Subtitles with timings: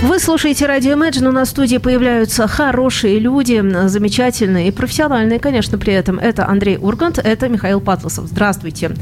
[0.00, 1.26] Вы слушаете радио Imagine.
[1.28, 6.20] У нас в студии появляются хорошие люди, замечательные и профессиональные, конечно, при этом.
[6.20, 8.28] Это Андрей Ургант, это Михаил Патласов.
[8.28, 8.92] Здравствуйте.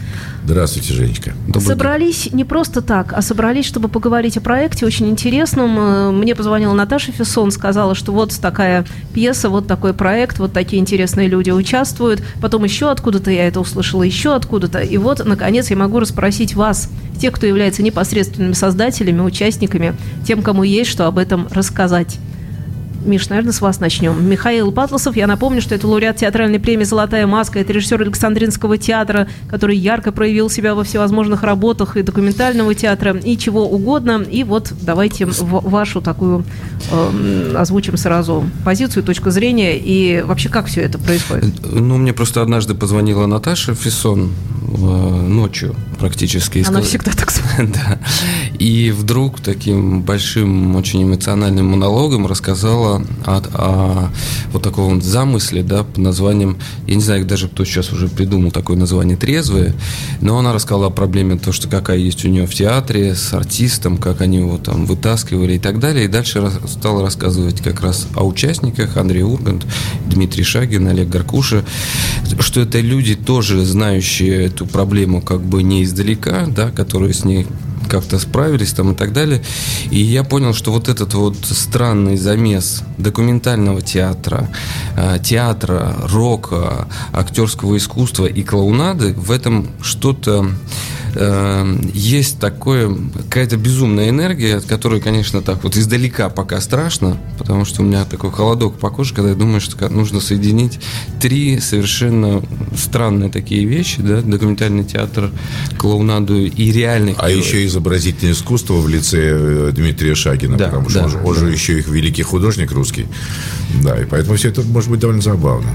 [0.46, 1.35] Здравствуйте, Женечка.
[1.48, 2.37] Добрый собрались день.
[2.37, 6.17] не просто так, а собрались, чтобы поговорить о проекте очень интересном.
[6.19, 11.29] Мне позвонила Наташа Фессон, сказала, что вот такая пьеса, вот такой проект, вот такие интересные
[11.29, 12.23] люди участвуют.
[12.41, 14.79] Потом еще откуда-то я это услышала, еще откуда-то.
[14.79, 16.89] И вот, наконец, я могу расспросить вас,
[17.21, 19.94] тех, кто является непосредственными создателями, участниками,
[20.26, 22.18] тем, кому есть что об этом рассказать.
[23.05, 24.29] Миш, наверное, с вас начнем.
[24.29, 29.29] Михаил Патласов, я напомню, что это лауреат театральной премии «Золотая маска», это режиссер Александринского театра,
[29.49, 34.25] который ярко проявил себя во всевозможных работах и документального театра, и чего угодно.
[34.28, 36.45] И вот давайте вашу такую
[36.91, 41.55] э, озвучим сразу позицию, точку зрения, и вообще как все это происходит.
[41.62, 46.59] Ну, мне просто однажды позвонила Наташа Фессон э, ночью практически.
[46.59, 47.98] Она сказала, всегда так да.
[48.59, 54.11] И вдруг таким большим, очень эмоциональным монологом рассказала о, о
[54.52, 58.77] вот таком замысле, да, под названием, я не знаю даже, кто сейчас уже придумал такое
[58.77, 59.75] название «Трезвые»,
[60.20, 63.97] но она рассказала о проблеме, то, что какая есть у нее в театре с артистом,
[63.97, 66.05] как они его там вытаскивали и так далее.
[66.05, 69.67] И дальше стала рассказывать как раз о участниках, Андрей Ургант,
[70.06, 71.64] Дмитрий Шагин, Олег Гаркуша,
[72.41, 77.47] что это люди тоже знающие эту проблему как бы не издалека, да, которые с ней
[77.89, 79.42] как-то справились там и так далее.
[79.91, 84.48] И я понял, что вот этот вот странный замес документального театра,
[84.97, 90.51] э, театра, рока, актерского искусства и клоунады, в этом что-то
[91.17, 97.64] э, есть такое, какая-то безумная энергия, от которой, конечно, так вот издалека пока страшно, потому
[97.64, 100.78] что у меня такой холодок по коже, когда я думаю, что нужно соединить
[101.20, 102.42] три совершенно
[102.77, 105.31] странные такие вещи, да, документальный театр,
[105.78, 107.14] клоунаду и реальный.
[107.19, 111.34] А еще изобразительное искусство в лице э, Дмитрия Шагина, да, потому что да, он, он
[111.34, 111.41] да.
[111.41, 113.06] же еще их великий художник русский.
[113.83, 115.68] Да, и поэтому все это может быть довольно забавно.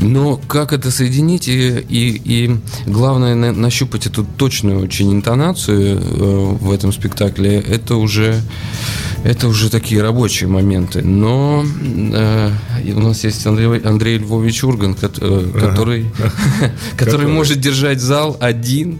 [0.00, 2.56] Но как это соединить и, и, и
[2.86, 8.40] главное на, нащупать эту точную очень интонацию э, в этом спектакле, это уже
[9.24, 11.02] это уже такие рабочие моменты.
[11.02, 12.50] Но э,
[12.94, 16.06] у нас есть Андрей, Андрей Львович Урган, э, который,
[16.96, 18.98] который может держать зал один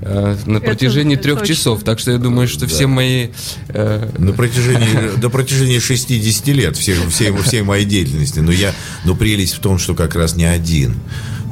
[0.00, 1.54] э, на протяжении это трех точно.
[1.54, 1.84] часов.
[1.84, 2.66] Так что я думаю, что да.
[2.68, 3.28] все мои...
[3.68, 4.08] Э...
[4.16, 8.38] На протяжении, до протяжении 60 лет всей, всей, всей моей деятельности.
[8.38, 8.72] Но, я,
[9.04, 10.94] но прелесть в том, что как раз не один.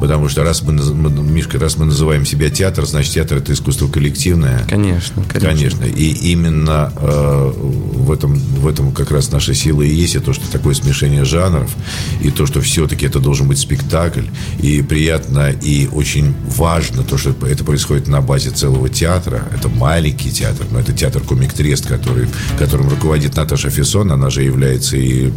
[0.01, 4.65] Потому что раз мы, Мишка, раз мы называем себя театр, значит, театр– это искусство коллективное.
[4.69, 5.49] Конечно, конечно.
[5.49, 5.85] Конечно.
[5.85, 10.33] И именно э, в, этом, в этом как раз наша сила и есть, и то,
[10.33, 11.75] что такое смешение жанров,
[12.21, 14.27] и то, что все-таки это должен быть спектакль.
[14.61, 19.43] И приятно, и очень важно то, что это происходит на базе целого театра.
[19.53, 22.29] Это маленький театр, но это театр Комик Трест, который,
[22.59, 24.13] которым руководит Наташа Фессон.
[24.13, 25.31] Она же является и э,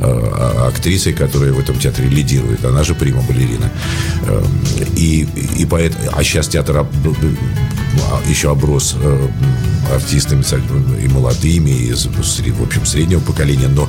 [0.00, 2.64] а, актрисой, которая в этом театре лидирует.
[2.64, 3.70] Она же прима-балерина.
[4.26, 4.44] Эм,
[4.96, 5.26] и,
[5.56, 6.86] и поэтому, а сейчас театр
[8.26, 9.28] еще оброс э,
[9.92, 10.44] артистами
[11.02, 13.88] и молодыми, и, в общем, среднего поколения, но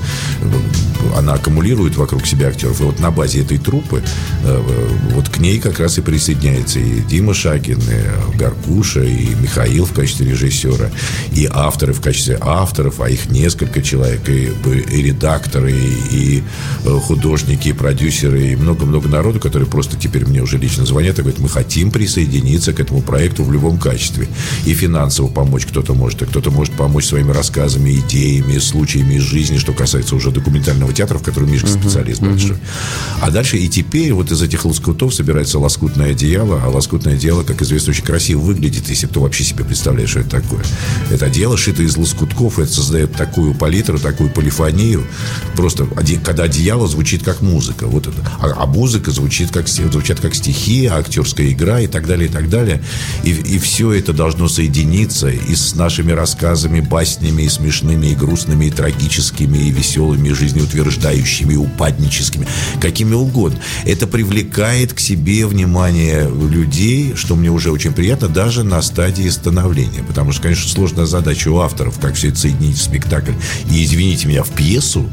[1.16, 2.82] она аккумулирует вокруг себя актеров.
[2.82, 4.04] И вот на базе этой труппы
[4.44, 9.86] э, вот к ней как раз и присоединяется и Дима Шагин, и Гаркуша, и Михаил
[9.86, 10.90] в качестве режиссера,
[11.32, 14.52] и авторы в качестве авторов, а их несколько человек, и,
[14.92, 15.74] и редакторы,
[16.12, 16.44] и,
[16.86, 21.22] э, художники, и продюсеры, и много-много народу, которые просто теперь мне уже лично звонят и
[21.22, 23.99] говорят, мы хотим присоединиться к этому проекту в любом качестве.
[24.66, 29.58] И финансово помочь кто-то может, а кто-то может помочь своими рассказами, идеями, случаями из жизни,
[29.58, 32.32] что касается уже документального театра, в котором Мишка специалист uh-huh.
[32.32, 32.58] большой.
[33.22, 37.62] А дальше и теперь вот из этих лоскутов собирается лоскутное одеяло, а лоскутное одеяло, как
[37.62, 40.64] известно, очень красиво выглядит, если кто вообще себе представляет, что это такое.
[41.10, 45.06] Это одеяло шито из лоскутков, это создает такую палитру, такую полифонию.
[45.56, 45.86] Просто
[46.24, 47.88] когда одеяло звучит как музыка.
[47.88, 48.18] Вот это.
[48.40, 52.50] А, а музыка звучит как, звучат как стихи, актерская игра и так далее, и так
[52.50, 52.82] далее.
[53.24, 58.66] И, и все это должно соединиться и с нашими рассказами, баснями, и смешными, и грустными,
[58.66, 62.48] и трагическими, и веселыми, и жизнеутверждающими, и упадническими,
[62.82, 63.60] какими угодно.
[63.86, 70.04] Это привлекает к себе внимание людей, что мне уже очень приятно, даже на стадии становления.
[70.08, 73.34] Потому что, конечно, сложная задача у авторов, как все это соединить в спектакль.
[73.72, 75.10] И, извините меня, в пьесу,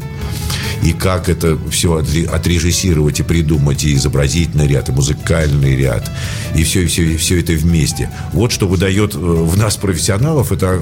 [0.82, 6.08] И как это все отрежиссировать и придумать, и изобразительный ряд, и музыкальный ряд,
[6.54, 8.10] и все, и все, и все это вместе.
[8.32, 10.80] Вот что выдает э, в нас профессионалов, это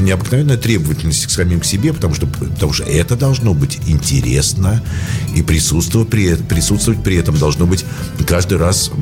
[0.00, 4.82] необыкновенная требовательность к самим к себе, потому что, потому что это должно быть интересно,
[5.34, 7.84] и присутствовать при, присутствовать при этом должно быть
[8.26, 8.92] каждый раз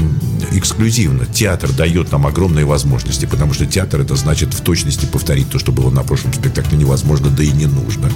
[0.52, 1.26] эксклюзивно.
[1.26, 5.72] Театр дает нам огромные возможности, потому что театр это значит в точности повторить то, что
[5.72, 8.10] было на прошлом спектакле невозможно, да и не нужно.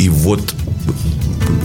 [0.00, 0.54] И вот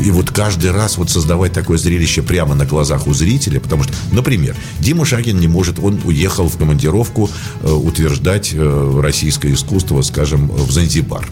[0.04, 3.94] и вот каждый раз вот создавать такое зрелище прямо на глазах у зрителя, потому что,
[4.12, 7.30] например, Дима Шагин не может, он уехал в командировку
[7.62, 11.26] э, утверждать э, российское искусство, скажем, в Занзибар.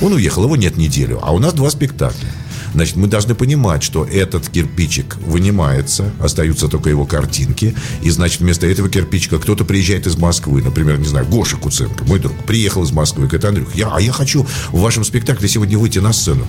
[0.00, 2.28] Он уехал, его нет неделю, а у нас два спектакля.
[2.74, 8.66] Значит, мы должны понимать, что этот кирпичик вынимается, остаются только его картинки, и, значит, вместо
[8.66, 12.90] этого кирпичика кто-то приезжает из Москвы, например, не знаю, Гоша Куценко, мой друг, приехал из
[12.90, 16.44] Москвы, говорит, Андрюх, я, а я хочу в вашем спектакле сегодня выйти на сцену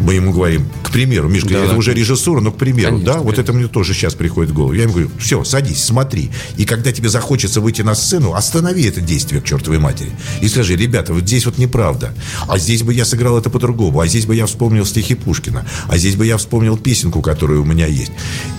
[0.00, 1.76] мы ему говорим, к примеру, Мишка, да, это да.
[1.76, 3.30] уже режиссура, но к примеру, конечно, да, конечно.
[3.30, 4.72] вот это мне тоже сейчас приходит в голову.
[4.72, 6.30] Я ему говорю, все, садись, смотри.
[6.56, 10.10] И когда тебе захочется выйти на сцену, останови это действие к чертовой матери.
[10.40, 12.14] И скажи, ребята, вот здесь вот неправда.
[12.46, 14.00] А здесь бы я сыграл это по-другому.
[14.00, 15.66] А здесь бы я вспомнил стихи Пушкина.
[15.88, 18.12] А здесь бы я вспомнил песенку, которая у меня есть.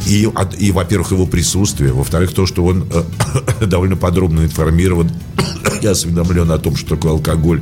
[0.07, 0.27] И,
[0.57, 1.94] и во-первых, его присутствие.
[1.94, 2.88] Во-вторых, то, что он
[3.62, 5.12] э, довольно подробно информирован
[5.81, 7.62] и осведомлен о том, что такое алкоголь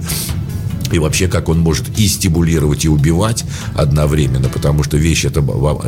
[0.92, 3.44] и вообще, как он может и стимулировать, и убивать
[3.75, 5.44] одновременно, потому что вещь это,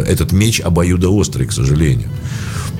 [0.05, 2.09] этот меч обоюдоострый, к сожалению.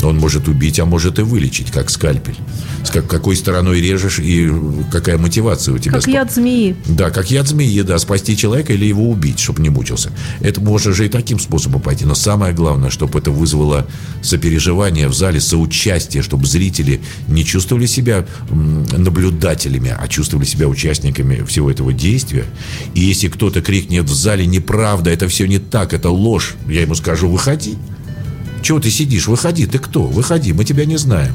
[0.02, 2.36] Он может убить, а может и вылечить, как скальпель.
[2.84, 4.50] С как, какой стороной режешь и
[4.92, 5.94] какая мотивация у тебя.
[5.94, 6.76] Как яд змеи.
[6.86, 10.12] Да, как яд змеи, да, спасти человека или его убить, чтобы не мучился.
[10.40, 12.06] Это можно же и таким способом пойти.
[12.06, 13.88] Но самое главное, чтобы это вызвало
[14.22, 21.70] сопереживание в зале, соучастие, чтобы зрители не чувствовали себя наблюдателями, а чувствовали себя участниками всего
[21.70, 22.46] этого действия.
[22.94, 26.96] И если кто-то крикнет в зале «неправда», это все не так, это ложь, я ему
[26.96, 27.78] скажу «выходи».
[28.62, 29.28] Чего ты сидишь?
[29.28, 30.04] Выходи, ты кто?
[30.04, 31.34] Выходи, мы тебя не знаем.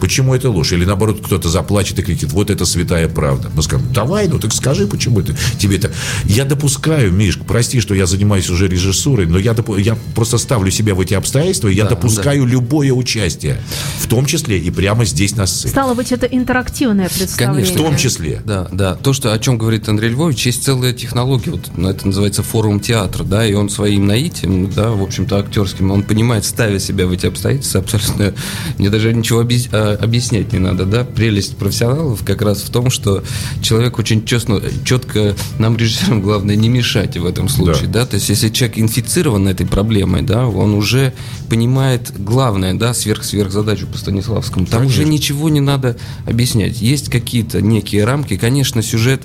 [0.00, 0.72] Почему это ложь?
[0.72, 3.50] Или наоборот, кто-то заплачет и кричит, вот это святая правда.
[3.54, 5.90] Мы скажем, давай, ну так скажи, почему это тебе это...
[6.24, 9.78] Я допускаю, Миш, прости, что я занимаюсь уже режиссурой, но я, доп...
[9.78, 12.50] я просто ставлю себя в эти обстоятельства, и я да, допускаю да.
[12.50, 13.60] любое участие,
[14.00, 15.72] в том числе и прямо здесь на сцене.
[15.72, 17.64] Стало быть, это интерактивное представление.
[17.66, 17.82] Конечно.
[17.82, 18.42] В том числе.
[18.44, 18.94] Да, да.
[18.94, 22.80] То, что, о чем говорит Андрей Львович, есть целая технология, вот, ну, это называется форум
[22.80, 27.12] театра, да, и он своим наитием, да, в общем-то, актерским, он понимает, ставя себя в
[27.12, 28.34] эти обстоятельства, абсолютно,
[28.78, 31.04] мне даже ничего объяснить объяснять не надо, да?
[31.04, 33.22] Прелесть профессионалов как раз в том, что
[33.62, 38.00] человек очень честно, четко, нам, режиссерам, главное не мешать в этом случае, да.
[38.00, 38.06] да?
[38.06, 41.12] То есть, если человек инфицирован этой проблемой, да, он уже
[41.48, 44.66] понимает главное, да, сверх-сверх задачу по Станиславскому.
[44.66, 45.02] Там Конечно.
[45.02, 45.96] уже ничего не надо
[46.26, 46.80] объяснять.
[46.80, 48.36] Есть какие-то некие рамки.
[48.36, 49.22] Конечно, сюжет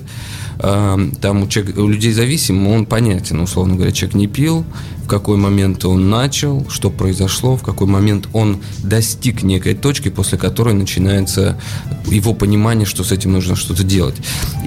[0.58, 3.92] там у, человека, у людей зависим, он понятен, условно говоря.
[3.92, 4.64] Человек не пил,
[5.04, 10.38] в какой момент он начал, что произошло, в какой момент он достиг некой точки, после
[10.38, 11.60] которой начинается
[12.06, 14.16] его понимание, что с этим нужно что-то делать.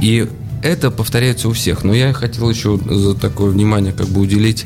[0.02, 0.28] И
[0.68, 1.84] это повторяется у всех.
[1.84, 4.66] Но я хотел еще за такое внимание как бы уделить.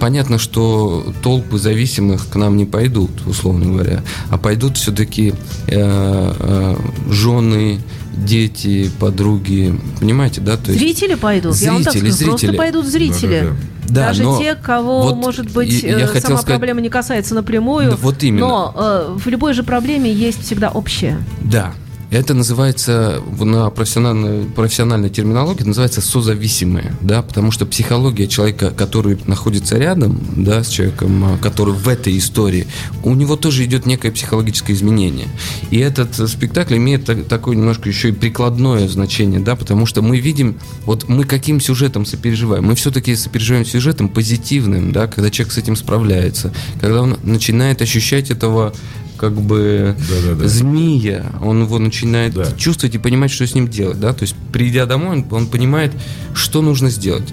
[0.00, 5.34] Понятно, что толпы зависимых к нам не пойдут, условно говоря, а пойдут все-таки
[5.66, 6.76] э, э,
[7.10, 7.80] жены,
[8.12, 10.56] дети, подруги, понимаете, да?
[10.56, 12.28] То есть зрители пойдут, зрители, я вам так скажу, зрители.
[12.28, 13.40] просто пойдут зрители.
[13.40, 13.56] Да, да, да.
[13.90, 16.88] Да, Даже но те, кого, вот может быть, я, я э, сама сказать, проблема не
[16.88, 17.90] касается напрямую.
[17.90, 18.46] Да, вот именно.
[18.46, 21.18] Но э, в любой же проблеме есть всегда общее.
[21.40, 21.74] Да,
[22.10, 29.78] это называется на профессиональной, профессиональной терминологии называется созависимые, да, потому что психология человека, который находится
[29.78, 32.66] рядом, да, с человеком, а, который в этой истории,
[33.04, 35.28] у него тоже идет некое психологическое изменение.
[35.70, 40.58] И этот спектакль имеет такое немножко еще и прикладное значение, да, потому что мы видим,
[40.86, 42.64] вот мы каким сюжетом сопереживаем.
[42.64, 48.30] Мы все-таки сопереживаем сюжетом позитивным, да, когда человек с этим справляется, когда он начинает ощущать
[48.30, 48.74] этого
[49.20, 50.48] как бы да, да, да.
[50.48, 52.50] змея, он его начинает да.
[52.56, 55.92] чувствовать и понимать, что с ним делать, да, то есть придя домой, он, он понимает,
[56.32, 57.28] что нужно сделать.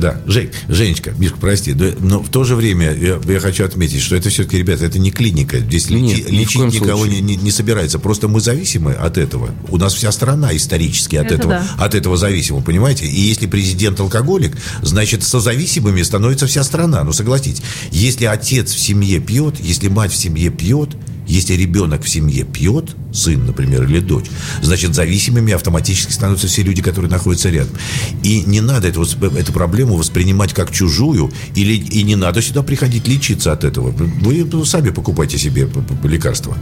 [0.00, 4.16] Да, Жень, Женечка, Мишка, прости, но в то же время я, я хочу отметить, что
[4.16, 8.26] это все-таки, ребята, это не клиника, здесь Нет, лечить никого не, не, не собирается, просто
[8.26, 11.84] мы зависимы от этого, у нас вся страна исторически от это этого, да.
[11.84, 17.62] от этого зависима, понимаете, и если президент алкоголик, значит, созависимыми становится вся страна, ну согласитесь,
[17.92, 20.96] если отец в семье пьет, если мать в семье пьет,
[21.32, 24.26] если ребенок в семье пьет, сын, например, или дочь,
[24.60, 27.74] значит, зависимыми автоматически становятся все люди, которые находятся рядом.
[28.22, 33.08] И не надо эту, эту проблему воспринимать как чужую, или, и не надо сюда приходить
[33.08, 33.90] лечиться от этого.
[33.90, 35.68] Вы сами покупайте себе
[36.04, 36.56] лекарства.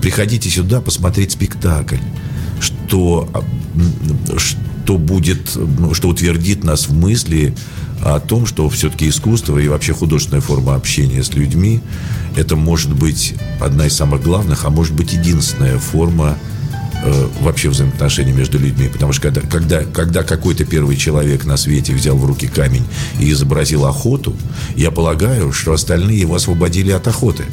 [0.00, 1.98] Приходите сюда посмотреть спектакль,
[2.60, 3.28] что,
[4.38, 5.50] что будет,
[5.92, 7.54] что утвердит нас в мысли
[8.04, 11.80] о том, что все-таки искусство и вообще художественная форма общения с людьми
[12.36, 16.36] это может быть одна из самых главных, а может быть единственная форма
[17.06, 18.88] Э, вообще взаимоотношения между людьми.
[18.88, 22.86] Потому что когда, когда, когда какой-то первый человек на свете взял в руки камень
[23.20, 24.34] и изобразил охоту,
[24.74, 27.44] я полагаю, что остальные его освободили от охоты.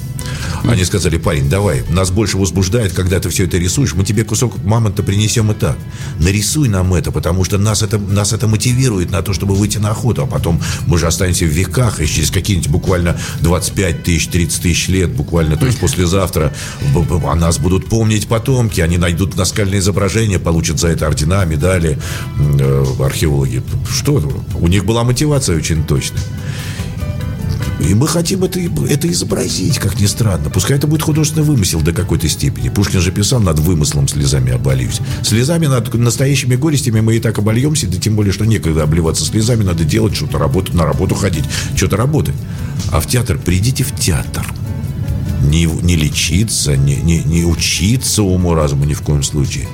[0.63, 4.63] Они сказали, парень, давай, нас больше возбуждает, когда ты все это рисуешь, мы тебе кусок
[4.63, 5.77] мамонта принесем и так.
[6.19, 9.91] Нарисуй нам это, потому что нас это, нас это мотивирует на то, чтобы выйти на
[9.91, 14.61] охоту, а потом мы же останемся в веках, и через какие-нибудь буквально 25 тысяч, 30
[14.61, 16.53] тысяч лет, буквально, то есть послезавтра,
[17.23, 21.97] о нас будут помнить потомки, они найдут наскальные изображения, получат за это ордена, медали,
[22.37, 23.63] э, археологи.
[23.89, 24.21] Что?
[24.55, 26.21] У них была мотивация очень точная.
[27.81, 30.49] И мы хотим это, это изобразить, как ни странно.
[30.49, 32.69] Пускай это будет художественный вымысел до какой-то степени.
[32.69, 34.99] Пушкин же писал над вымыслом слезами обольюсь.
[35.23, 39.63] Слезами над настоящими горестями мы и так обольемся, да тем более, что некогда обливаться слезами,
[39.63, 41.45] надо делать что-то, работать, на работу ходить,
[41.75, 42.35] что-то работать.
[42.91, 44.45] А в театр придите в театр
[45.41, 49.67] не, не лечиться, не, не, не учиться уму-разуму ни в коем случае,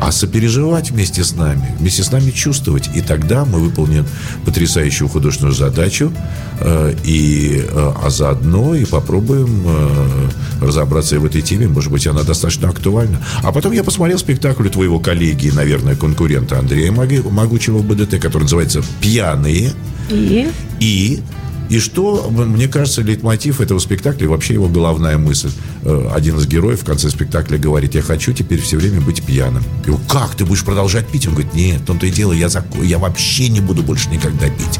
[0.00, 2.90] а сопереживать вместе с нами, вместе с нами чувствовать.
[2.94, 4.06] И тогда мы выполним
[4.44, 6.12] потрясающую художественную задачу,
[6.60, 10.28] э, и, э, а заодно и попробуем э,
[10.60, 11.68] разобраться и в этой теме.
[11.68, 13.24] Может быть, она достаточно актуальна.
[13.42, 18.82] А потом я посмотрел спектакль твоего коллеги, наверное, конкурента Андрея Могучего в БДТ, который называется
[19.00, 19.72] «Пьяные».
[20.10, 20.50] И?
[20.80, 21.22] И
[21.70, 25.50] и что, мне кажется, лейтмотив этого спектакля, вообще его головная мысль.
[25.82, 29.62] Э, один из героев в конце спектакля говорит, я хочу теперь все время быть пьяным.
[29.78, 31.26] Я говорю, как, ты будешь продолжать пить?
[31.26, 32.66] Он говорит, нет, в том-то и дело, я, зак...
[32.82, 34.78] я вообще не буду больше никогда пить.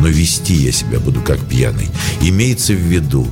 [0.00, 1.88] Но вести я себя буду как пьяный.
[2.22, 3.28] Имеется в виду,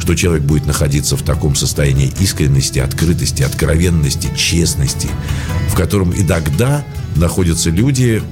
[0.00, 5.08] что человек будет находиться в таком состоянии искренности, открытости, откровенности, честности,
[5.70, 6.84] в котором и тогда
[7.16, 8.22] находятся люди,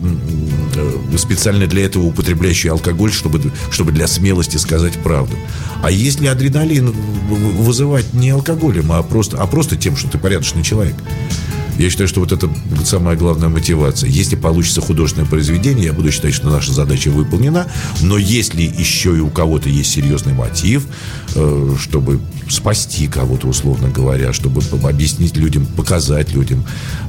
[0.77, 5.37] э, специально для этого употребляющие алкоголь, чтобы, чтобы для смелости сказать правду.
[5.83, 10.97] А если адреналин вызывать не алкоголем, а просто, а просто тем, что ты порядочный человек,
[11.79, 12.51] я считаю, что вот это
[12.85, 14.09] самая главная мотивация.
[14.09, 17.67] Если получится художественное произведение, я буду считать, что наша задача выполнена.
[18.03, 20.87] Но если еще и у кого-то есть серьезный мотив,
[21.35, 22.21] э, чтобы
[22.53, 26.65] спасти кого-то, условно говоря, чтобы объяснить людям, показать людям,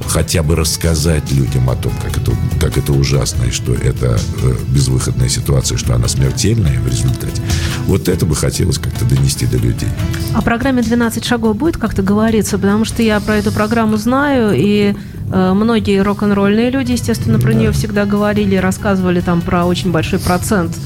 [0.06, 4.56] хотя бы рассказать людям о том, как это, как это ужасно, и что это э,
[4.68, 7.42] безвыходная ситуация, что она смертельная в результате.
[7.86, 9.88] Вот это бы хотелось как-то донести до людей.
[10.34, 12.58] О программе «12 шагов» будет как-то говориться?
[12.58, 14.94] Потому что я про эту программу знаю, и
[15.28, 17.58] многие рок-н-ролльные люди, естественно, про да.
[17.58, 20.76] нее всегда говорили, рассказывали там про очень большой процент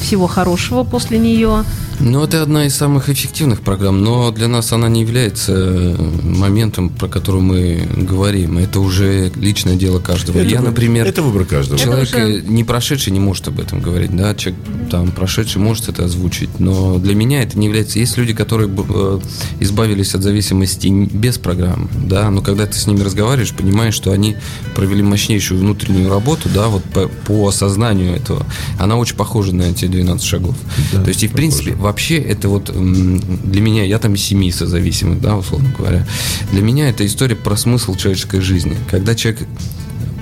[0.00, 1.64] всего хорошего после нее.
[1.98, 6.90] Ну, это одна из самых эффективных программ, но для нас она не является э, моментом,
[6.90, 8.58] про который мы говорим.
[8.58, 10.38] Это уже личное дело каждого.
[10.38, 11.78] Это Я, например, это выбор каждого.
[11.78, 12.42] Человек уже...
[12.42, 16.98] не прошедший не может об этом говорить, да, человек там прошедший может это озвучить, но
[16.98, 17.98] для меня это не является.
[17.98, 19.20] Есть люди, которые э,
[19.60, 24.36] избавились от зависимости без программ, да, но когда ты с ними разговариваешь, понимаешь, что они
[24.74, 28.44] провели мощнейшую внутреннюю работу, да, вот по, по осознанию этого.
[28.78, 30.56] Она очень похожа на эти 12 шагов.
[30.92, 35.18] Да, То есть и в принципе вообще это вот для меня, я там семьи созависимый,
[35.18, 36.06] да, условно говоря.
[36.52, 38.76] Для меня это история про смысл человеческой жизни.
[38.90, 39.46] Когда человек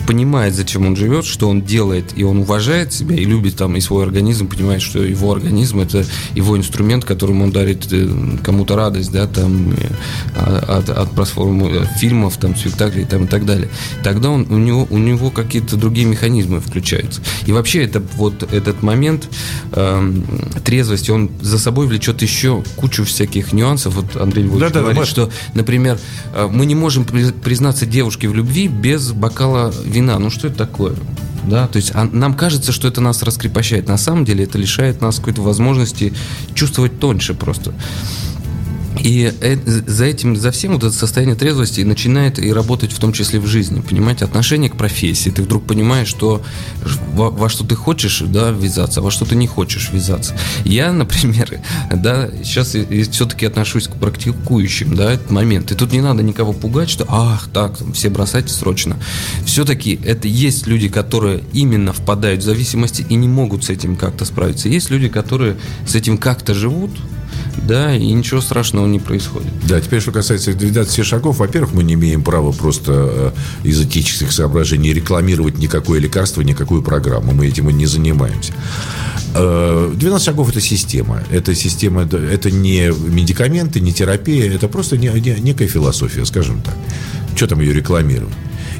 [0.07, 3.81] понимает, зачем он живет, что он делает, и он уважает себя и любит там и
[3.81, 8.09] свой организм, понимает, что его организм это его инструмент, которым он дарит э,
[8.43, 13.69] кому-то радость, да, там э, от, от просмотра фильмов, там, спектаклей там, и так далее.
[14.03, 17.21] Тогда он, у него, у него какие-то другие механизмы включаются.
[17.47, 19.29] И вообще это вот этот момент
[19.73, 20.13] э,
[20.65, 23.95] трезвости, он за собой влечет еще кучу всяких нюансов.
[23.95, 25.99] Вот Андрей Львович да, говорит, да, что, например,
[26.35, 30.95] э, мы не можем признаться девушке в любви без бокала вина, ну что это такое?
[31.49, 33.87] Да, то есть а, нам кажется, что это нас раскрепощает.
[33.89, 36.13] На самом деле это лишает нас какой-то возможности
[36.55, 37.75] чувствовать тоньше просто.
[39.05, 39.57] И э,
[39.87, 43.47] за этим, за всем вот это состояние трезвости начинает и работать в том числе в
[43.47, 45.29] жизни, понимаете, отношение к профессии.
[45.29, 46.43] Ты вдруг понимаешь, что
[47.13, 50.35] во, во что ты хочешь, да, ввязаться, а во что ты не хочешь ввязаться.
[50.65, 51.61] Я, например,
[51.95, 52.75] да, сейчас
[53.11, 55.71] все-таки отношусь к практикующим, да, этот момент.
[55.71, 58.97] И тут не надо никого пугать, что, ах, так, все бросайте срочно.
[59.45, 64.25] Все-таки это есть люди, которые именно впадают в зависимости и не могут с этим как-то
[64.25, 64.71] справиться.
[64.71, 66.93] Есть люди, которые с этим как-то живут,
[67.63, 69.51] да, и ничего страшного не происходит.
[69.67, 72.93] Да, теперь, что касается 12 шагов, во-первых, мы не имеем права просто
[73.65, 77.33] э, из этических соображений рекламировать никакое лекарство, никакую программу.
[77.33, 78.53] Мы этим и не занимаемся.
[79.35, 81.23] 12 э, шагов– это система.
[81.31, 86.75] Это система, это не медикаменты, не терапия, это просто некая философия, скажем так.
[87.37, 88.33] Что там ее рекламировать?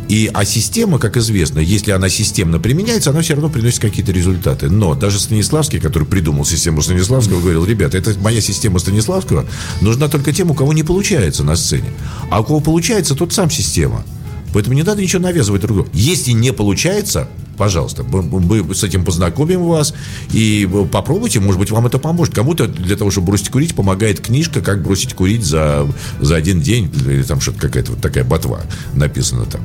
[0.09, 4.69] И, а система, как известно, если она системно применяется, она все равно приносит какие-то результаты.
[4.69, 9.47] Но даже Станиславский, который придумал систему Станиславского, говорил, ребята, это моя система Станиславского,
[9.81, 11.91] нужна только тем, у кого не получается на сцене.
[12.31, 14.05] А у кого получается, тот сам система.
[14.53, 15.91] Поэтому не надо ничего навязывать друг другу.
[15.93, 19.95] Если не получается, пожалуйста, мы, с этим познакомим вас
[20.33, 22.35] и попробуйте, может быть, вам это поможет.
[22.35, 25.87] Кому-то для того, чтобы бросить курить, помогает книжка «Как бросить курить за,
[26.21, 28.63] за один день», или там что-то какая-то вот такая ботва
[28.95, 29.63] написана там.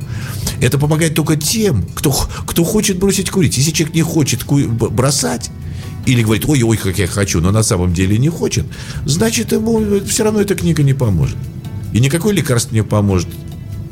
[0.60, 2.12] Это помогает только тем, кто,
[2.46, 3.56] кто хочет бросить курить.
[3.56, 5.50] Если человек не хочет ку- бросать,
[6.06, 8.64] или говорит, ой, ой, как я хочу, но на самом деле не хочет,
[9.04, 11.36] значит, ему все равно эта книга не поможет.
[11.92, 13.28] И никакой лекарство не поможет.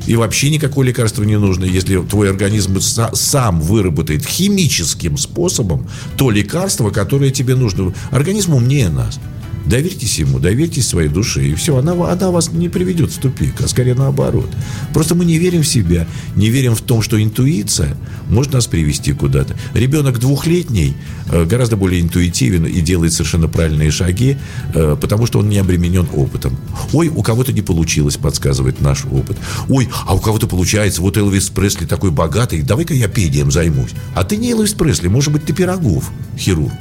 [0.09, 5.87] И вообще никакое лекарство не нужно, если твой организм сам выработает химическим способом
[6.17, 7.93] то лекарство, которое тебе нужно.
[8.11, 9.21] Организм умнее нас.
[9.69, 13.69] Доверьтесь ему, доверьтесь своей душе, и все, она, она вас не приведет в тупик, а
[13.69, 14.49] скорее наоборот.
[14.95, 16.07] Просто мы не верим в себя,
[16.37, 17.95] не верим в том, что интуиция
[18.31, 19.57] может нас привести куда-то.
[19.75, 20.97] Ребенок двухлетний
[21.31, 24.39] э, гораздо более интуитивен и делает совершенно правильные шаги,
[24.75, 26.57] э, потому что он не обременен опытом.
[26.95, 29.37] Ой, у кого-то не получилось, подсказывает наш опыт.
[29.69, 33.91] Ой, а у кого-то получается, вот Элвис Пресли такой богатый, давай-ка я педием займусь.
[34.15, 36.73] А ты не Элвис Пресли, может быть, ты Пирогов, хирург.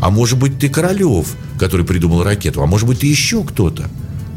[0.00, 2.62] А может быть, ты Королев, который придумал ракету.
[2.62, 3.88] А может быть, ты еще кто-то.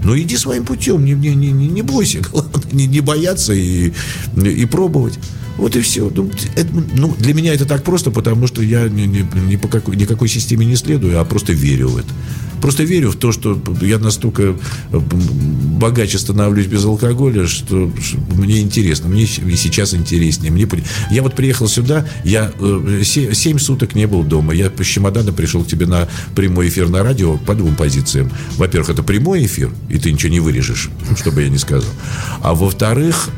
[0.04, 3.92] Ну, иди своим путем, не, не, не, не бойся, главное, не, не бояться и,
[4.36, 5.20] и пробовать.
[5.58, 6.12] Вот и все.
[6.16, 9.68] Ну, это, ну, для меня это так просто, потому что я ни, ни, ни по
[9.68, 12.10] какой, никакой системе не следую, а просто верю в это.
[12.62, 15.00] Просто верю в то, что я настолько э,
[15.80, 17.92] богаче становлюсь без алкоголя, что
[18.36, 19.10] мне интересно.
[19.10, 20.52] Мне сейчас интереснее.
[20.52, 20.68] Мне...
[21.12, 22.52] Я вот приехал сюда, я
[23.04, 24.54] 7 э, суток не был дома.
[24.54, 28.32] Я по чемодану пришел к тебе на прямой эфир на радио по двум позициям.
[28.58, 31.92] Во-первых, это прямой эфир, и ты ничего не вырежешь, чтобы я не сказал.
[32.42, 33.30] А во-вторых,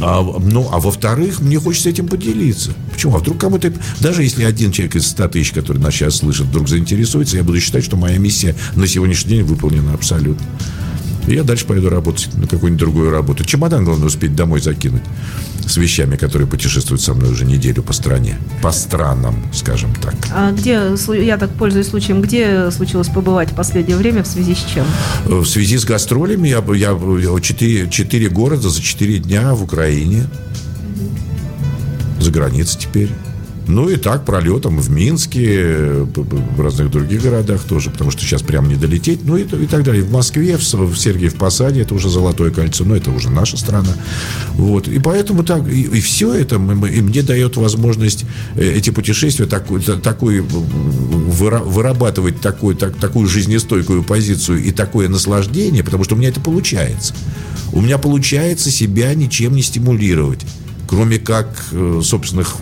[0.00, 2.72] а, ну, а во-вторых, мне хочется этим поделиться.
[2.92, 3.14] Почему?
[3.14, 3.72] А вдруг кому-то...
[4.00, 7.60] Даже если один человек из 100 тысяч, который нас сейчас слышит, вдруг заинтересуется, я буду
[7.60, 10.44] считать, что моя миссия на сегодняшний день выполнена абсолютно.
[11.26, 13.44] И я дальше пойду работать на какую-нибудь другую работу.
[13.44, 15.02] Чемодан, главное, успеть домой закинуть
[15.66, 18.38] с вещами, которые путешествуют со мной уже неделю по стране.
[18.62, 20.14] По странам, скажем так.
[20.34, 24.64] А где, я так пользуюсь случаем, где случилось побывать в последнее время, в связи с
[24.64, 24.84] чем?
[25.26, 26.48] Э, в связи с гастролями.
[26.48, 30.24] Я, я 4, 4 города за 4 дня в Украине.
[32.20, 33.10] За границей теперь.
[33.66, 38.68] Ну и так пролетом в Минске, в разных других городах тоже, потому что сейчас прям
[38.68, 39.24] не долететь.
[39.24, 40.02] Ну и, и так далее.
[40.02, 43.94] В Москве, в, в Сергиев Посаде, это уже Золотое кольцо, но это уже наша страна.
[44.54, 44.88] Вот.
[44.88, 48.24] И поэтому так, и, и все это и мне дает возможность
[48.56, 49.66] э, эти путешествия так,
[50.02, 56.40] такой, вырабатывать такой, так, такую жизнестойкую позицию и такое наслаждение, потому что у меня это
[56.40, 57.14] получается.
[57.72, 60.44] У меня получается себя ничем не стимулировать
[60.86, 62.56] кроме как э, собственных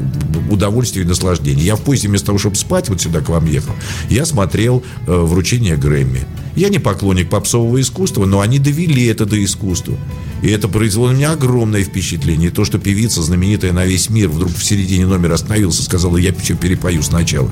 [0.51, 1.63] удовольствий и наслаждений.
[1.63, 3.75] Я в поезде вместо того, чтобы спать, вот сюда к вам ехал,
[4.09, 6.25] я смотрел э, вручение Грэмми.
[6.55, 9.97] Я не поклонник попсового искусства, но они довели это до искусства.
[10.43, 12.49] И это произвело на меня огромное впечатление.
[12.49, 16.17] И то, что певица, знаменитая на весь мир, вдруг в середине номера остановилась и сказала,
[16.19, 17.49] я все перепою сначала.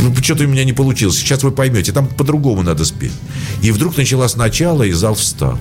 [0.00, 1.18] Ну, что-то у меня не получилось.
[1.18, 3.12] Сейчас вы поймете, там по-другому надо спеть.
[3.60, 5.58] И вдруг начала сначала, и зал встал.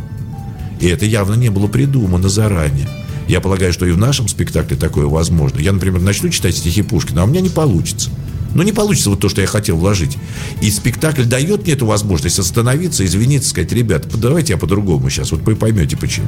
[0.80, 2.88] И это явно не было придумано заранее.
[3.28, 5.60] Я полагаю, что и в нашем спектакле такое возможно.
[5.60, 8.10] Я, например, начну читать стихи Пушкина, а у меня не получится.
[8.56, 10.18] Но не получится вот то, что я хотел вложить.
[10.62, 15.42] И спектакль дает мне эту возможность остановиться, извиниться, сказать, ребят, давайте я по-другому сейчас, вот
[15.42, 16.28] вы поймете почему.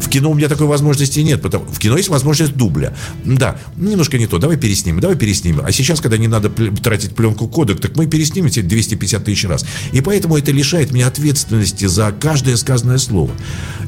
[0.00, 2.94] В кино у меня такой возможности нет, потому в кино есть возможность дубля.
[3.24, 5.62] Да, немножко не то, давай переснимем, давай переснимем.
[5.64, 9.64] А сейчас, когда не надо тратить пленку кодек, так мы переснимем эти 250 тысяч раз.
[9.92, 13.30] И поэтому это лишает меня ответственности за каждое сказанное слово.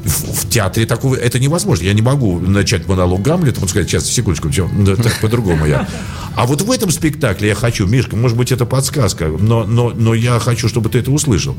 [0.03, 1.83] В, в театре такого это невозможно.
[1.83, 5.87] Я не могу начать монолог Гамлета, сказать, сейчас, секундочку, так по-другому я.
[6.35, 10.13] А вот в этом спектакле я хочу, Мишка, может быть, это подсказка, но, но, но
[10.13, 11.55] я хочу, чтобы ты это услышал.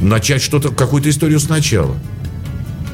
[0.00, 1.96] Начать что-то, какую-то историю сначала.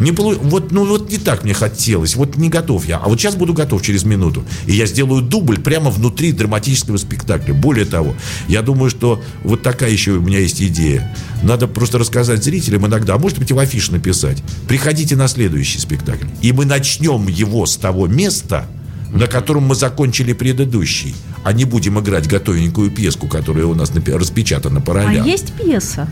[0.01, 0.35] Не полу...
[0.35, 2.17] вот, ну, вот не так мне хотелось.
[2.17, 2.99] Вот не готов я.
[2.99, 4.45] А вот сейчас буду готов через минуту.
[4.67, 7.55] И я сделаю дубль прямо внутри драматического спектакля.
[7.55, 8.17] Более того,
[8.49, 11.15] я думаю, что вот такая еще у меня есть идея.
[11.43, 14.43] Надо просто рассказать зрителям иногда, а может быть и в афише написать.
[14.67, 16.27] Приходите на следующий спектакль.
[16.41, 18.67] И мы начнем его с того места,
[19.13, 24.81] на котором мы закончили предыдущий, а не будем играть готовенькую пьеску, которая у нас распечатана
[24.81, 25.23] по ролям.
[25.23, 26.09] А есть пьеса?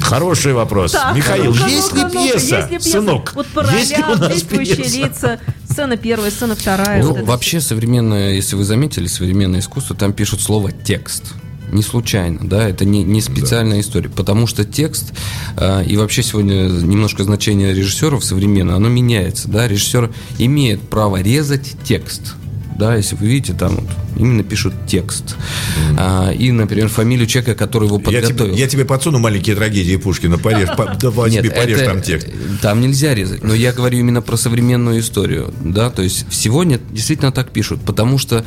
[0.00, 0.92] Хороший вопрос.
[0.92, 2.90] Так, Михаил, ну, есть, ли ну, пьеса, есть ли пьеса?
[2.90, 4.98] Сынок, вот по ролям, есть ли у нас действующие пьеса?
[4.98, 7.02] лица, сцена первая, сцена вторая.
[7.02, 11.32] Ну, вот вообще, современное, если вы заметили, современное искусство, там пишут слово «текст».
[11.74, 13.80] Не случайно, да, это не, не специальная да.
[13.80, 15.12] история, потому что текст
[15.56, 21.76] э, и вообще сегодня немножко значение режиссеров современно, оно меняется, да, режиссер имеет право резать
[21.84, 22.36] текст,
[22.76, 25.36] да, если вы видите, там вот, именно пишут текст.
[25.36, 25.96] Mm.
[25.98, 28.46] А, и, например, фамилию человека, который его подготовил.
[28.46, 30.68] Я тебе, я тебе подсуну маленькие трагедии Пушкина, порежь,
[31.00, 32.28] давай тебе порежь там текст.
[32.60, 37.32] Там нельзя резать, но я говорю именно про современную историю, да, то есть сегодня действительно
[37.32, 38.44] так пишут, потому что,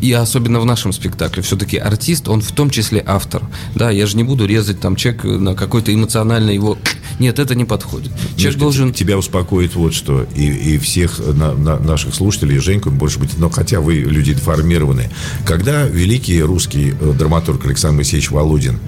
[0.00, 3.42] и особенно в нашем спектакле, все-таки артист, он в том числе автор,
[3.74, 6.78] да, я же не буду резать там человек на какой-то эмоциональный его...
[7.18, 8.12] Нет, это не подходит.
[8.12, 8.92] Человек Между должен...
[8.92, 13.50] Тебя успокоит вот что, и, и всех на, на наших слушателей, Женьку, может быть, но
[13.58, 15.10] хотя вы люди информированные.
[15.44, 18.78] Когда великий русский э, драматург Александр Моисеевич Володин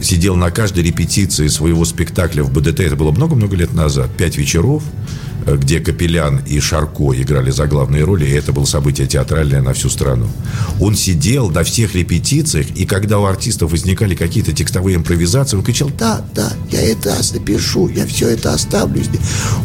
[0.00, 4.84] сидел на каждой репетиции своего спектакля в БДТ, это было много-много лет назад, пять вечеров,
[5.46, 9.72] э, где Капелян и Шарко играли за главные роли, и это было событие театральное на
[9.72, 10.28] всю страну.
[10.80, 15.90] Он сидел на всех репетициях, и когда у артистов возникали какие-то текстовые импровизации, он кричал,
[15.98, 19.02] да, да, я это напишу, я все это оставлю.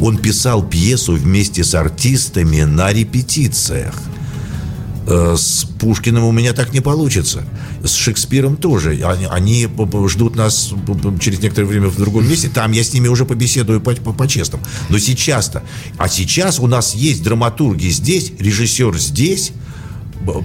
[0.02, 3.94] Он писал пьесу вместе с артистами на репетициях.
[5.10, 7.43] Э, с Пушкиным у меня так не получится.
[7.84, 9.02] С Шекспиром тоже.
[9.04, 9.67] Они, они
[10.08, 10.72] ждут нас
[11.19, 12.50] через некоторое время в другом месте.
[12.54, 14.63] Там я с ними уже побеседую по-честному.
[14.63, 15.63] По Но сейчас-то...
[15.98, 19.52] А сейчас у нас есть драматурги здесь, режиссер здесь,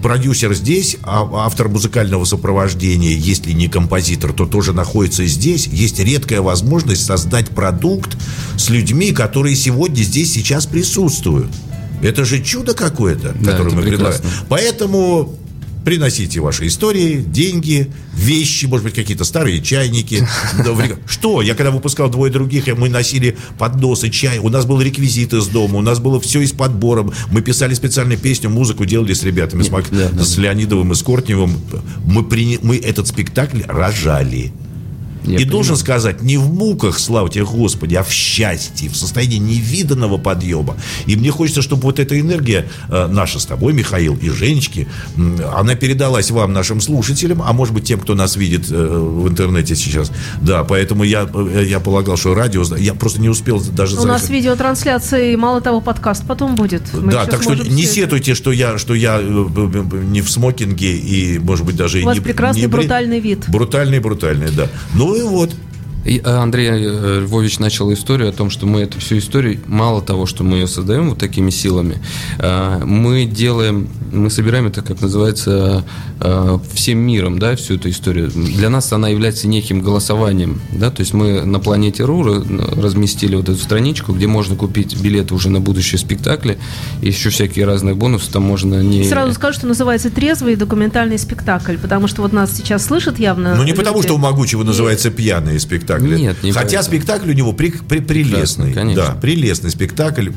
[0.03, 5.67] продюсер здесь, а автор музыкального сопровождения, если не композитор, то тоже находится здесь.
[5.67, 8.17] Есть редкая возможность создать продукт
[8.57, 11.51] с людьми, которые сегодня здесь сейчас присутствуют.
[12.03, 14.23] Это же чудо какое-то, да, которое мы предлагаем.
[14.49, 15.37] Поэтому
[15.85, 20.27] приносите ваши истории, деньги, вещи, может быть, какие-то старые чайники.
[21.07, 21.43] Что?
[21.43, 24.39] Я когда выпускал двое других, мы носили подносы, чай.
[24.39, 27.07] У нас был реквизит из дома, у нас было все из подбора.
[27.31, 29.87] Мы писали специальную песню, музыку делали с ребятами, с, Мак...
[29.91, 30.25] да, да.
[30.25, 31.61] с Леонидовым и с Кортневым.
[32.07, 32.59] Мы, при...
[32.63, 34.53] мы этот спектакль рожали.
[35.25, 35.51] Я и понимаю.
[35.51, 40.77] должен сказать, не в муках, слава тебе Господи, а в счастье, в состоянии невиданного подъема.
[41.07, 44.89] И мне хочется, чтобы вот эта энергия э, наша с тобой, Михаил, и Женечки,
[45.53, 49.75] она передалась вам, нашим слушателям, а может быть тем, кто нас видит э, в интернете
[49.75, 50.11] сейчас.
[50.41, 53.97] Да, поэтому я, э, я полагал, что радио, я просто не успел даже...
[53.97, 54.23] У заехать.
[54.23, 56.83] нас видеотрансляция и, мало того, подкаст потом будет.
[56.93, 61.65] Мы да, так что не сетуйте, что я, что я не в смокинге и, может
[61.65, 62.23] быть, даже У и вас не...
[62.23, 63.45] прекрасный не брутальный вид.
[63.49, 64.69] Брутальный, брутальный, да.
[64.95, 65.51] Ну, ну и вот.
[66.05, 70.03] И э, Андрей э, Львович начал историю о том, что мы эту всю историю, мало
[70.03, 71.97] того, что мы ее создаем вот такими силами,
[72.39, 75.85] э, мы делаем, мы собираем это, как называется,
[76.73, 78.31] всем миром, да, всю эту историю.
[78.31, 82.45] Для нас она является неким голосованием, да, то есть мы на планете РУ
[82.81, 86.59] разместили вот эту страничку, где можно купить билеты уже на будущие спектакли,
[87.03, 89.05] и еще всякие разные бонусы, там можно не...
[89.05, 93.57] Сразу скажу, что называется трезвый документальный спектакль, потому что вот нас сейчас слышат явно...
[93.57, 93.79] Ну не люди.
[93.79, 96.27] потому, что у Могучего называется пьяный спектакль, спектакле.
[96.27, 96.83] Нет, не Хотя поэтому.
[96.83, 98.67] спектакль у него при, при, прелестный.
[98.67, 100.31] Прекрасно, да, прелестный спектакль.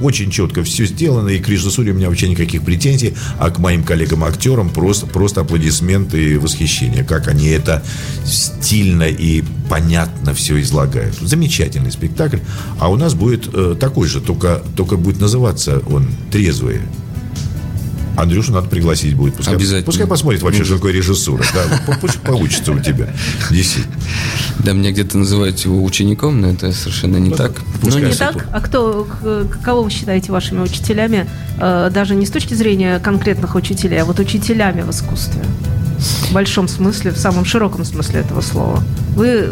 [0.00, 1.28] Очень четко все сделано.
[1.28, 3.14] И к режиссуре у меня вообще никаких претензий.
[3.38, 7.04] А к моим коллегам-актерам просто, просто аплодисменты и восхищение.
[7.04, 7.82] Как они это
[8.24, 11.16] стильно и понятно все излагают.
[11.20, 12.38] Замечательный спектакль.
[12.78, 16.82] А у нас будет э, такой же, только, только будет называться он «Трезвые».
[18.16, 19.34] Андрюшу надо пригласить будет.
[19.34, 19.86] Пускай, Обязательно.
[19.86, 21.44] Пускай посмотрит вообще, что такое режиссура.
[21.54, 23.08] Да, пусть получится у тебя.
[23.50, 23.94] Действительно.
[24.58, 27.52] Да, мне где-то называют его учеником, но это совершенно не ну, так.
[27.82, 28.48] Ну, не так?
[28.52, 29.06] А кто,
[29.62, 34.18] кого вы считаете вашими учителями, э, даже не с точки зрения конкретных учителей, а вот
[34.18, 35.42] учителями в искусстве?
[35.98, 38.82] В большом смысле, в самом широком смысле этого слова.
[39.14, 39.50] Вы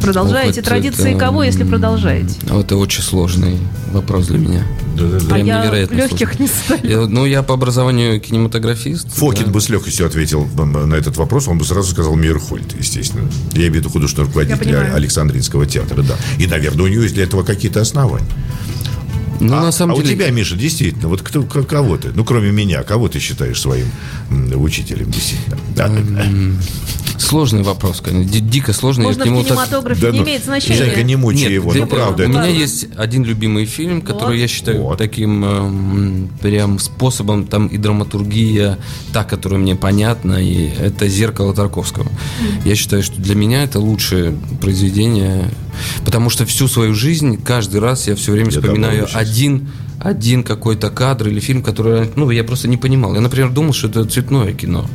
[0.00, 2.36] продолжаете Опыт традиции это, кого, если продолжаете?
[2.48, 3.58] Это очень сложный
[3.92, 4.62] вопрос для меня.
[4.98, 5.34] Да, да, да.
[5.34, 7.08] Прям а невероятно я легких не ставлю.
[7.08, 9.10] Ну, я по образованию кинематографист.
[9.12, 9.50] Фокин да.
[9.52, 13.28] бы с легкостью ответил на этот вопрос, он бы сразу сказал Мирхольд, естественно.
[13.52, 16.16] Я имею в виду художественный руководитель Александринского театра, да.
[16.38, 18.26] И, наверное, у него есть для этого какие-то основания.
[19.40, 20.14] Ну, а, на самом а деле...
[20.14, 23.86] у тебя, Миша, действительно, вот кто, кого ты, ну, кроме меня, кого ты считаешь своим
[24.30, 25.58] учителем, действительно?
[27.18, 28.40] Сложный вопрос, конечно.
[28.40, 29.04] Дико сложный.
[29.04, 30.12] Можно в кинематографе так...
[30.12, 30.76] не да, ну, имеет значения.
[30.76, 32.24] Женька, не мучай Нет, его, ну правда.
[32.24, 34.40] У меня есть один любимый фильм, который вот.
[34.40, 34.98] я считаю вот.
[34.98, 38.78] таким э, прям способом, там и драматургия,
[39.12, 42.06] та, которая мне понятна, и это «Зеркало Тарковского».
[42.64, 45.50] Я считаю, что для меня это лучшее произведение,
[46.04, 49.68] потому что всю свою жизнь, каждый раз я все время я вспоминаю один
[50.00, 53.14] один какой-то кадр или фильм, который, ну, я просто не понимал.
[53.14, 54.86] Я, например, думал, что это цветное кино.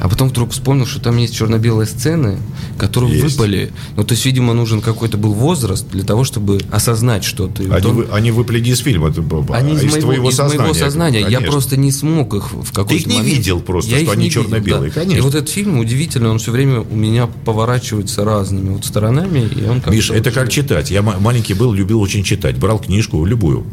[0.00, 2.38] А потом вдруг вспомнил, что там есть черно-белые сцены,
[2.78, 3.36] которые есть.
[3.36, 3.72] выпали.
[3.96, 7.62] Ну, то есть, видимо, нужен какой-то был возраст для того, чтобы осознать что-то.
[7.62, 7.96] Они, вот он...
[7.96, 10.60] вы, они выпали из фильма, это, они из, из моего, твоего из сознания.
[10.60, 11.22] моего сознания.
[11.22, 11.44] Конечно.
[11.44, 13.36] Я просто не смог их в какой-то Ты их не момент.
[13.36, 15.00] видел просто, я что они черно-белые, да.
[15.00, 15.18] конечно.
[15.18, 19.48] И вот этот фильм удивительно, он все время у меня поворачивается разными вот сторонами.
[19.48, 20.90] И он Миш, это как читать.
[20.90, 22.58] Я маленький был, любил очень читать.
[22.58, 23.66] Брал книжку, любую.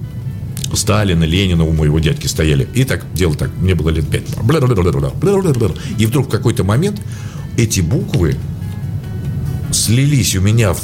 [0.75, 2.67] Сталина, Ленина у моего дядьки стояли.
[2.73, 4.23] И так, дело так, мне было лет пять.
[5.97, 7.01] И вдруг в какой-то момент
[7.57, 8.37] эти буквы
[9.71, 10.81] слились у меня в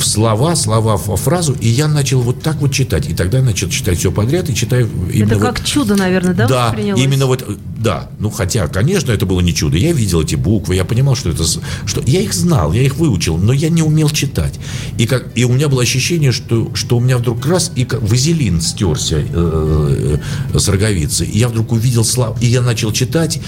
[0.00, 3.08] в слова, слова в фразу, и я начал вот так вот читать.
[3.08, 6.48] И тогда начал читать все подряд и читаю именно Это как вот, чудо, наверное, да?
[6.48, 7.44] Да, именно вот,
[7.78, 8.10] да.
[8.18, 9.76] Ну, хотя, конечно, это было не чудо.
[9.76, 13.36] Я видел эти буквы, я понимал, что это, что я их знал, я их выучил,
[13.36, 14.58] но я не умел читать.
[14.98, 18.60] И как, и у меня было ощущение, что, что у меня вдруг раз и вазелин
[18.60, 20.18] стерся э,
[20.54, 21.24] э, с роговицы.
[21.26, 23.40] И я вдруг увидел славу, и я начал читать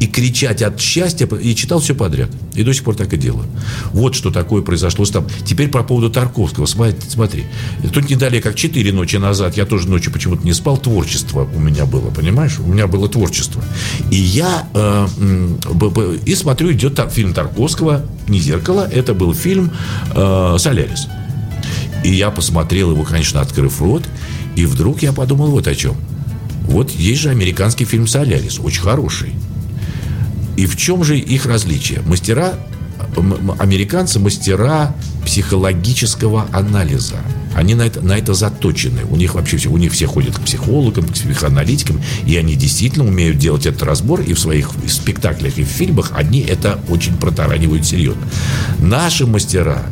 [0.00, 2.30] и кричать от счастья, и читал все подряд.
[2.54, 3.46] И до сих пор так и делаю.
[3.92, 5.26] Вот что такое произошло с там.
[5.44, 6.66] Теперь по поводу Тарковского.
[6.66, 7.44] Смотри, смотри.
[7.92, 11.58] Тут не далее, как четыре ночи назад, я тоже ночью почему-то не спал, творчество у
[11.58, 12.58] меня было, понимаешь?
[12.60, 13.62] У меня было творчество.
[14.10, 15.06] И я э,
[16.24, 19.72] и смотрю, идет там фильм Тарковского, не «Зеркало», это был фильм
[20.14, 21.08] э, «Солярис».
[22.04, 24.04] И я посмотрел его, конечно, открыв рот,
[24.54, 25.96] и вдруг я подумал вот о чем.
[26.62, 29.32] Вот есть же американский фильм «Солярис», очень хороший.
[30.56, 32.00] И в чем же их различие?
[32.02, 32.54] Мастера
[33.58, 34.94] американцы мастера
[35.28, 37.16] психологического анализа.
[37.54, 39.04] Они на это, на это заточены.
[39.10, 43.04] У них вообще все, у них все ходят к психологам, к психоаналитикам, и они действительно
[43.04, 47.84] умеют делать этот разбор, и в своих спектаклях и в фильмах они это очень протаранивают
[47.84, 48.22] серьезно.
[48.78, 49.82] Наши мастера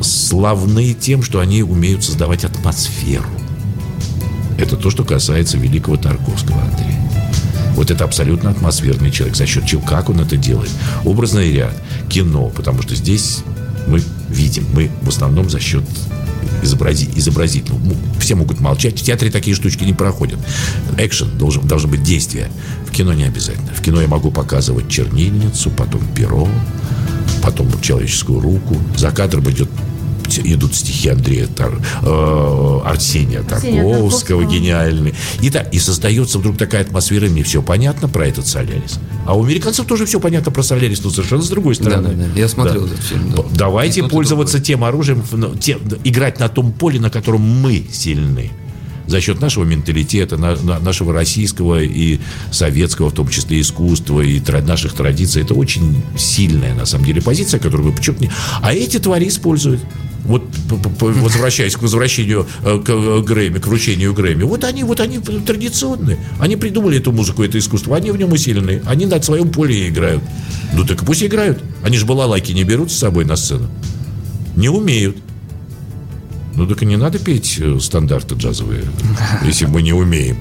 [0.00, 3.28] славны тем, что они умеют создавать атмосферу.
[4.56, 7.10] Это то, что касается великого Тарковского Андрея.
[7.74, 9.36] Вот это абсолютно атмосферный человек.
[9.36, 9.82] За счет чего?
[9.82, 10.70] Как он это делает?
[11.04, 11.76] Образный ряд,
[12.08, 13.40] кино, потому что здесь
[13.86, 14.00] мы
[14.32, 15.84] видим, мы в основном за счет
[16.62, 17.80] изобрази, изобразительного.
[17.84, 18.98] Ну, все могут молчать.
[18.98, 20.38] В театре такие штучки не проходят.
[20.96, 22.50] Экшен должен, должно быть действие.
[22.86, 23.72] В кино не обязательно.
[23.74, 26.48] В кино я могу показывать чернильницу, потом перо,
[27.42, 28.76] потом человеческую руку.
[28.96, 29.68] За кадром идет
[30.38, 35.14] идут стихи Андрея Тар, э, Арсения Тарковского, гениальные.
[35.40, 38.98] И, да, и создается вдруг такая атмосфера, мне все понятно про этот Солярис.
[39.26, 42.08] А у американцев тоже все понятно про Солярис, но совершенно с другой стороны.
[42.08, 42.40] Да, да, да.
[42.40, 42.94] Я смотрел да.
[42.94, 43.32] этот фильм.
[43.34, 43.42] Да.
[43.52, 45.22] Давайте пользоваться тем оружием,
[45.60, 48.50] тем, играть на том поле, на котором мы сильны
[49.06, 52.18] за счет нашего менталитета, на, на, нашего российского и
[52.50, 55.42] советского, в том числе искусства и тра- наших традиций.
[55.42, 58.32] Это очень сильная, на самом деле, позиция, которую вы подчеркните.
[58.62, 59.80] А эти твари используют
[60.24, 60.44] вот
[61.00, 66.18] возвращаясь к возвращению э, к э, Грэмми, к вручению Грэмми, вот они, вот они традиционные.
[66.38, 68.82] Они придумали эту музыку, это искусство, они в нем усилены.
[68.86, 70.22] Они на своем поле играют.
[70.74, 71.62] Ну так и пусть играют.
[71.82, 73.68] Они же балалайки не берут с собой на сцену.
[74.56, 75.16] Не умеют.
[76.54, 78.84] Ну так и не надо петь э, стандарты джазовые,
[79.44, 80.38] если мы не умеем.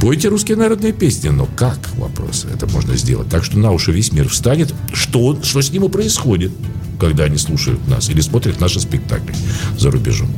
[0.00, 3.28] Пойте русские народные песни, но как вопрос это можно сделать?
[3.28, 6.52] Так что на уши весь мир встанет, что, что с ним и происходит
[7.00, 9.34] когда они слушают нас или смотрят наши спектакли
[9.76, 10.30] за рубежом.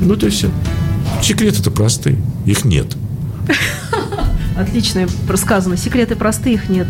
[0.00, 0.50] Ну, это все.
[1.22, 2.18] Секреты-то простые.
[2.46, 2.96] Их нет.
[4.56, 5.76] Отлично рассказано.
[5.76, 6.86] Секреты простые, их нет.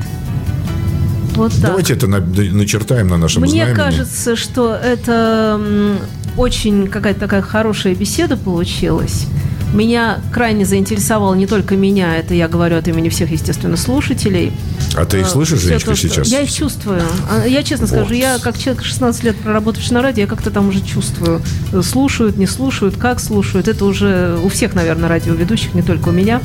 [1.35, 1.62] Вот так.
[1.62, 3.74] Давайте это начертаем на нашем Мне знамени.
[3.74, 5.59] кажется, что это
[6.37, 9.26] очень какая-то такая хорошая беседа получилась.
[9.72, 14.52] Меня крайне заинтересовало не только меня, это я говорю от имени всех, естественно, слушателей.
[14.94, 16.28] А ты их слышишь, Женечка, сейчас?
[16.28, 17.00] Я их чувствую.
[17.30, 17.96] А, я честно вот.
[17.96, 21.40] скажу, я как человек 16 лет проработавший на радио, я как-то там уже чувствую.
[21.82, 23.66] Слушают, не слушают, как слушают.
[23.66, 26.42] Это уже у всех, наверное, радиоведущих, не только у меня.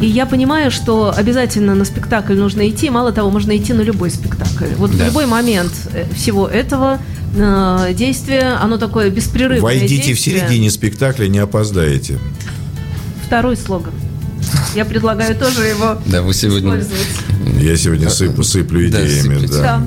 [0.00, 2.90] И я понимаю, что обязательно на спектакль нужно идти.
[2.90, 4.74] Мало того, можно идти на любой спектакль.
[4.76, 5.04] Вот да.
[5.04, 6.98] в любой момент э, всего этого
[7.36, 10.16] э, действие, оно такое беспрерывное Войдите действие.
[10.16, 12.18] в середине спектакля, не опоздаете
[13.34, 13.92] второй слоган.
[14.76, 16.78] Я предлагаю тоже его да, вы сегодня...
[16.78, 17.60] использовать.
[17.60, 19.44] Я сегодня сыплю, сыплю идеями.
[19.48, 19.82] Да, да.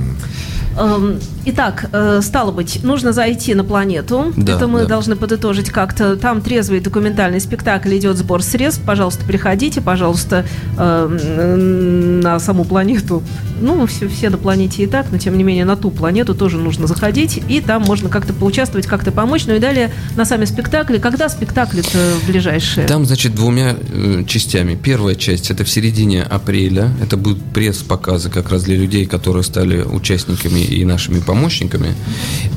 [0.77, 4.31] Эм, итак, э, стало быть, нужно зайти на планету.
[4.35, 4.85] Да, Это мы да.
[4.85, 6.15] должны подытожить как-то.
[6.15, 8.81] Там трезвый документальный спектакль, идет сбор средств.
[8.85, 10.45] Пожалуйста, приходите, пожалуйста,
[10.77, 13.23] эм, на саму планету.
[13.59, 16.57] Ну, все, все на планете и так, но тем не менее на ту планету тоже
[16.57, 17.41] нужно заходить.
[17.49, 19.45] И там можно как-то поучаствовать, как-то помочь.
[19.47, 20.99] Ну и далее на сами спектакли.
[20.99, 22.85] Когда спектакли-то ближайшие?
[22.85, 24.75] Там, значит, двумя э, частями.
[24.75, 26.91] Первая часть это в середине апреля.
[27.01, 31.95] Это будут пресс-показы как раз для людей, которые стали участниками и нашими помощниками.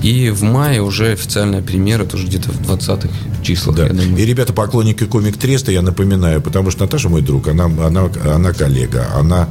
[0.03, 3.09] И в мае уже официальная премьера, тоже где-то в 20-х
[3.43, 3.77] числах.
[3.77, 3.89] Да.
[3.89, 8.53] И ребята, поклонники комик Треста, я напоминаю, потому что Наташа мой друг, она, она, она
[8.53, 9.49] коллега, она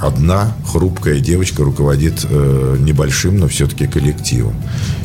[0.00, 4.54] одна хрупкая девочка руководит э, небольшим, но все-таки коллективом.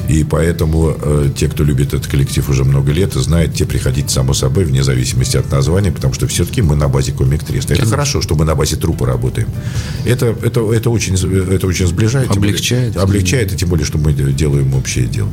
[0.10, 4.34] И поэтому э, те, кто любит этот коллектив уже много лет, знают, те приходить само
[4.34, 7.76] собой, вне зависимости от названия, потому что все-таки мы на базе комик Треста.
[7.76, 9.48] Это хорошо, что мы на базе трупа работаем.
[10.06, 12.32] Это, это, это, очень, это очень сближает.
[12.32, 12.94] Облегчает.
[12.94, 15.30] Более, облегчает, и тем более, что мы делаем общее дело.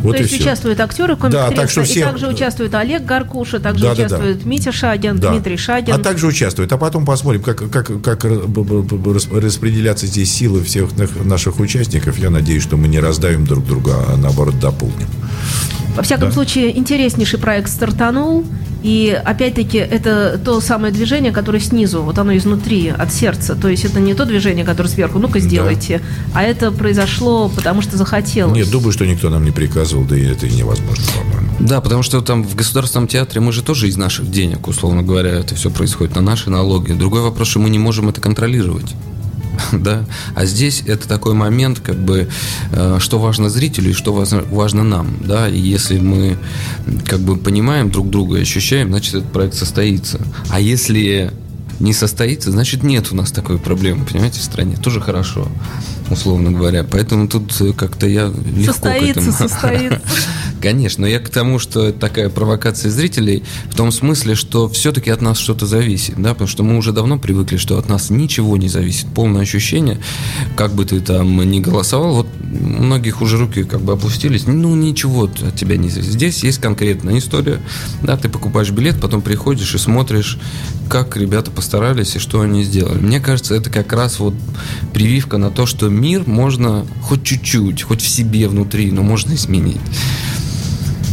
[0.00, 0.42] Вот То есть все.
[0.42, 2.00] участвуют актеры комик да, так что все...
[2.00, 4.50] и также участвует Олег Гаркуша, также да, участвует да, да.
[4.50, 5.30] Митя Шагин, да.
[5.30, 5.94] Дмитрий Шагин.
[5.94, 6.72] А также участвует.
[6.72, 10.90] А потом посмотрим, как, как, как распределяться здесь силы всех
[11.24, 12.18] наших участников.
[12.18, 15.08] Я надеюсь, что мы не раздавим друг друга, а наоборот дополним.
[15.96, 16.34] Во всяком да.
[16.34, 18.44] случае, интереснейший проект стартанул.
[18.82, 23.56] И опять-таки это то самое движение, которое снизу, вот оно изнутри, от сердца.
[23.56, 26.40] То есть это не то движение, которое сверху, ну-ка сделайте, да.
[26.40, 28.54] а это произошло, потому что захотелось.
[28.54, 31.48] Нет, думаю, что никто нам не приказывал, да и это невозможно, по-моему.
[31.58, 35.30] Да, потому что там в государственном театре мы же тоже из наших денег, условно говоря,
[35.30, 36.92] это все происходит на наши налоги.
[36.92, 38.94] Другой вопрос, что мы не можем это контролировать.
[39.72, 42.28] да, а здесь это такой момент, как бы,
[42.72, 46.36] э, что важно зрителю и что важно нам, да, и если мы,
[47.06, 50.20] как бы, понимаем друг друга и ощущаем, значит, этот проект состоится.
[50.50, 51.32] А если
[51.80, 54.76] не состоится, значит, нет у нас такой проблемы, понимаете, в стране.
[54.76, 55.48] Тоже хорошо,
[56.10, 56.84] условно говоря.
[56.84, 59.32] Поэтому тут как-то я легко состоится, к этому.
[59.32, 60.00] Состоится.
[60.60, 65.10] Конечно, но я к тому, что это такая провокация зрителей в том смысле, что все-таки
[65.10, 68.56] от нас что-то зависит, да, потому что мы уже давно привыкли, что от нас ничего
[68.56, 69.06] не зависит.
[69.08, 69.98] Полное ощущение,
[70.56, 75.24] как бы ты там ни голосовал, вот многих уже руки как бы опустились, ну ничего
[75.24, 76.12] от тебя не зависит.
[76.12, 77.60] Здесь есть конкретная история,
[78.02, 80.38] да, ты покупаешь билет, потом приходишь и смотришь,
[80.88, 82.98] как ребята постарались и что они сделали.
[82.98, 84.34] Мне кажется, это как раз вот
[84.92, 89.80] прививка на то, что мир можно хоть чуть-чуть, хоть в себе внутри, но можно изменить.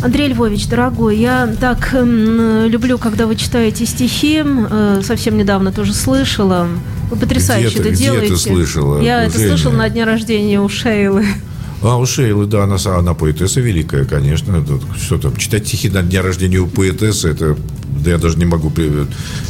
[0.04, 4.44] Андрей Львович, дорогой, я так э, люблю, когда вы читаете стихи.
[4.44, 6.68] Э, совсем недавно тоже слышала.
[7.10, 8.26] Вы потрясающе это делаете.
[8.26, 9.02] Где ты слышала?
[9.02, 11.26] Я это слышала на дне рождения у Шейлы.
[11.84, 14.66] А, у Шейлы, да, она, она поэтесса великая, конечно.
[14.98, 17.58] Что там, читать стихи на дне рождения у поэтессы, это
[18.04, 18.72] да я даже не могу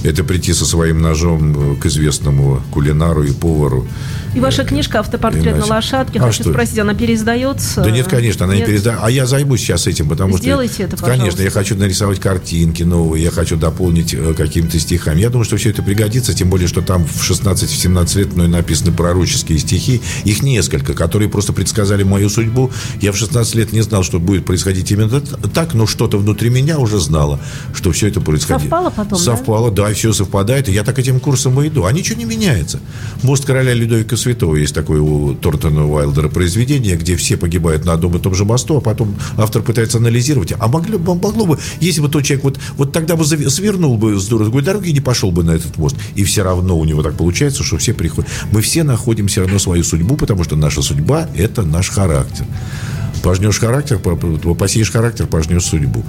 [0.03, 3.87] это прийти со своим ножом к известному кулинару и повару.
[4.35, 6.51] И ваша книжка «Автопортрет на лошадке», а хочу что?
[6.51, 7.81] спросить, она переиздается?
[7.81, 8.61] Да нет, конечно, она нет.
[8.61, 9.05] не переиздается.
[9.05, 10.83] А я займусь сейчас этим, потому Сделайте что...
[10.83, 11.19] это, пожалуйста.
[11.19, 15.21] Конечно, я хочу нарисовать картинки новые, я хочу дополнить э, какими-то стихами.
[15.21, 18.91] Я думаю, что все это пригодится, тем более, что там в 16-17 лет мной написаны
[18.91, 20.01] пророческие стихи.
[20.23, 22.71] Их несколько, которые просто предсказали мою судьбу.
[23.01, 26.79] Я в 16 лет не знал, что будет происходить именно так, но что-то внутри меня
[26.79, 27.39] уже знало,
[27.73, 28.61] что все это происходит.
[28.63, 30.69] Совпало потом, Совпало, да, да все совпадает.
[30.69, 31.85] И я так этим курсом и иду.
[31.85, 32.79] А ничего не меняется.
[33.21, 38.15] Мост короля Людовика Святого есть такое у Тортона Уайлдера произведение, где все погибают на одном
[38.15, 40.53] и том же мосту, а потом автор пытается анализировать.
[40.57, 44.27] А могло, могло бы, если бы тот человек вот, вот тогда бы свернул бы с
[44.27, 45.95] другой дороги и не пошел бы на этот мост.
[46.15, 48.29] И все равно у него так получается, что все приходят.
[48.51, 52.12] Мы все находим все равно свою судьбу, потому что наша судьба– это наш характер.
[53.23, 56.03] Пожнешь характер, посеешь характер, пожнешь судьбу.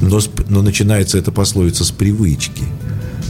[0.00, 2.64] Но, но начинается это пословица с привычки.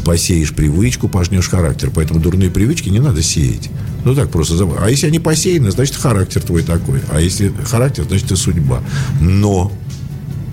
[0.04, 1.90] Посеешь привычку, пожнешь характер.
[1.94, 3.70] Поэтому дурные привычки не надо сеять.
[4.04, 4.54] Ну так просто.
[4.80, 7.00] А если они посеяны, значит характер твой такой.
[7.10, 8.82] А если характер, значит и судьба.
[9.20, 9.70] Но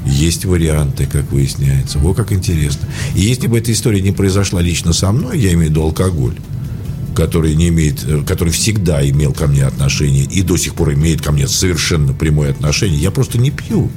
[0.05, 1.99] есть варианты, как выясняется.
[1.99, 2.87] Вот как интересно.
[3.15, 6.35] И если бы эта история не произошла лично со мной, я имею в виду алкоголь,
[7.15, 11.21] который не имеет, э, который всегда имел ко мне отношение и до сих пор имеет
[11.21, 13.89] ко мне совершенно прямое отношение, я просто не пью.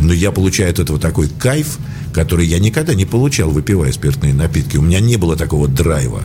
[0.00, 1.78] Но я получаю от этого такой кайф,
[2.12, 4.76] который я никогда не получал, выпивая спиртные напитки.
[4.76, 6.22] У меня не было такого драйва.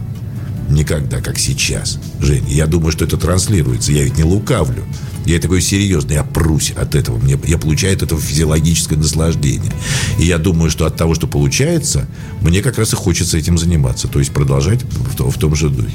[0.70, 2.00] Никогда, как сейчас.
[2.20, 3.92] Жень, я думаю, что это транслируется.
[3.92, 4.84] Я ведь не лукавлю.
[5.30, 7.20] Я такой серьезный, я прусь от этого.
[7.20, 9.72] Мне, я получаю от этого физиологическое наслаждение.
[10.18, 12.08] И я думаю, что от того, что получается,
[12.42, 14.08] мне как раз и хочется этим заниматься.
[14.08, 15.94] То есть продолжать в, в том же духе.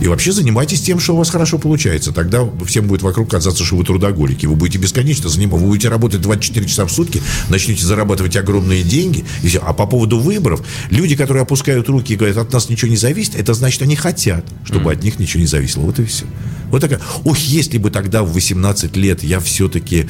[0.00, 2.12] И вообще занимайтесь тем, что у вас хорошо получается.
[2.12, 4.46] Тогда всем будет вокруг казаться, что вы трудоголики.
[4.46, 5.62] Вы будете бесконечно заниматься.
[5.62, 9.24] Вы будете работать 24 часа в сутки, начнете зарабатывать огромные деньги.
[9.42, 9.60] И все.
[9.60, 13.34] А по поводу выборов, люди, которые опускают руки и говорят, от нас ничего не зависит,
[13.34, 14.92] это значит, они хотят, чтобы mm.
[14.94, 15.82] от них ничего не зависело.
[15.82, 16.24] Вот и все.
[16.70, 17.00] Вот такая.
[17.24, 20.06] Ох, если бы тогда в 18 лет я все-таки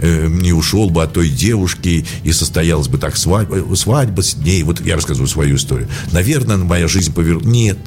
[0.00, 4.62] э, не ушел бы от той девушки и состоялась бы так свадьба, свадьба с ней.
[4.62, 5.88] Вот я рассказываю свою историю.
[6.12, 7.46] Наверное, моя жизнь повернулась.
[7.46, 7.78] Нет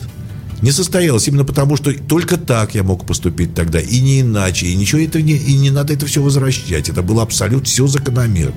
[0.61, 4.75] не состоялось именно потому, что только так я мог поступить тогда, и не иначе, и
[4.75, 6.89] ничего это не, и не надо это все возвращать.
[6.89, 8.55] Это было абсолютно все закономерно.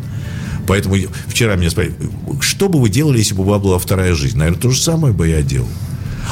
[0.67, 1.97] Поэтому вчера меня спросили,
[2.41, 4.39] что бы вы делали, если бы у вас была вторая жизнь?
[4.39, 5.69] Наверное, то же самое бы я делал.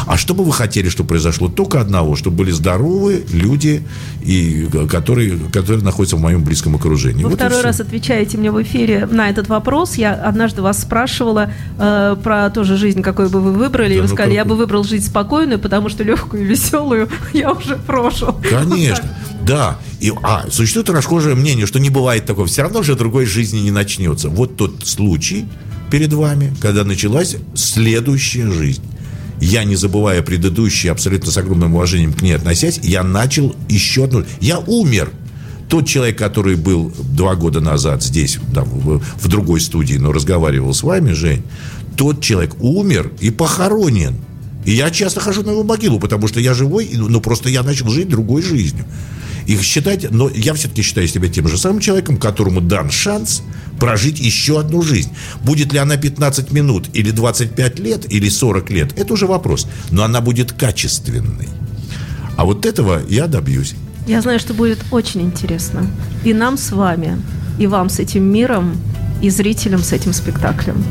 [0.06, 1.48] А что бы вы хотели, чтобы произошло?
[1.48, 3.82] Только одного, чтобы были здоровые люди,
[4.22, 7.22] и, которые, которые находятся в моем близком окружении.
[7.22, 9.94] Вы вот второй раз отвечаете мне в эфире на этот вопрос.
[9.96, 13.90] Я однажды вас спрашивала э, про тоже жизнь, какую бы вы выбрали.
[13.90, 14.36] Да, и вы ну, сказали, как...
[14.36, 18.36] я бы выбрал жизнь спокойную, потому что легкую и веселую я уже прожил.
[18.48, 19.08] Конечно.
[19.42, 19.78] Да.
[20.00, 22.46] И, а, существует расхожее мнение, что не бывает такого.
[22.46, 24.28] Все равно же другой жизни не начнется.
[24.28, 25.46] Вот тот случай
[25.90, 28.82] перед вами, когда началась следующая жизнь.
[29.40, 34.24] Я, не забывая предыдущие, абсолютно с огромным уважением к ней относясь, я начал еще одну...
[34.40, 35.10] Я умер.
[35.68, 40.74] Тот человек, который был два года назад здесь, да, в, в другой студии, но разговаривал
[40.74, 41.44] с вами, Жень,
[41.96, 44.16] тот человек умер и похоронен.
[44.64, 47.88] И я часто хожу на его могилу, потому что я живой, ну просто я начал
[47.88, 48.84] жить другой жизнью.
[49.46, 53.42] Их считать, но я все-таки считаю себя тем же самым человеком, которому дан шанс
[53.80, 55.10] прожить еще одну жизнь.
[55.42, 59.66] Будет ли она 15 минут, или 25 лет, или 40 лет, это уже вопрос.
[59.90, 61.48] Но она будет качественной.
[62.36, 63.74] А вот этого я добьюсь.
[64.06, 65.86] Я знаю, что будет очень интересно.
[66.24, 67.20] И нам с вами,
[67.58, 68.76] и вам с этим миром,
[69.22, 70.82] и зрителям с этим спектаклем.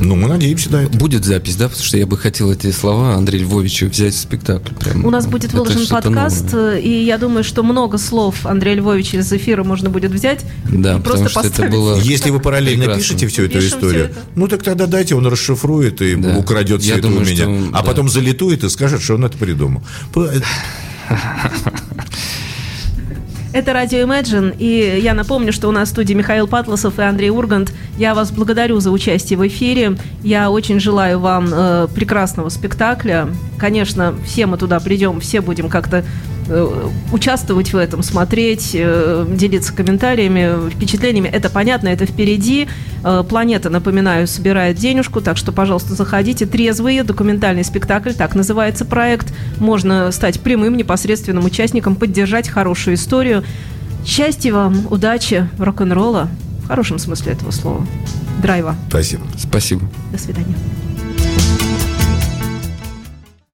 [0.00, 0.82] Ну, мы надеемся, да.
[0.82, 0.96] Это.
[0.96, 1.68] Будет запись, да?
[1.68, 4.74] Потому что я бы хотел эти слова Андрея Львовича взять в спектакль.
[4.74, 5.04] Прям.
[5.04, 6.78] У нас будет выложен подкаст, новое.
[6.78, 11.00] и я думаю, что много слов Андрея Львовича из эфира можно будет взять да, и
[11.00, 11.58] просто что поставить.
[11.58, 13.02] Это было Если вы параллельно прекрасно.
[13.02, 14.18] пишете всю эту Пишем историю, это.
[14.34, 16.36] ну так тогда дайте, он расшифрует и да.
[16.38, 17.44] украдет все я это думаю, у меня.
[17.44, 17.82] Что, а да.
[17.82, 19.82] потом залитует и скажет, что он это придумал.
[23.54, 27.30] Это радио Imagine, и я напомню, что у нас в студии Михаил Патласов и Андрей
[27.30, 27.72] Ургант.
[27.96, 29.96] Я вас благодарю за участие в эфире.
[30.24, 33.28] Я очень желаю вам э, прекрасного спектакля.
[33.56, 36.04] Конечно, все мы туда придем, все будем как-то
[37.12, 41.28] участвовать в этом, смотреть, э, делиться комментариями, впечатлениями.
[41.28, 42.68] Это понятно, это впереди.
[43.02, 46.46] Э, Планета, напоминаю, собирает денежку, так что, пожалуйста, заходите.
[46.46, 49.32] Трезвые, документальный спектакль, так называется проект.
[49.58, 53.44] Можно стать прямым, непосредственным участником, поддержать хорошую историю.
[54.04, 56.28] Счастья вам, удачи, рок-н-ролла,
[56.64, 57.86] в хорошем смысле этого слова.
[58.42, 58.74] Драйва.
[58.88, 59.22] Спасибо.
[59.38, 59.82] Спасибо.
[60.12, 60.54] До свидания.